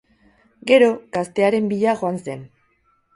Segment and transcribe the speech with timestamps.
[0.71, 2.43] Gero, gaztearen bila joan zen.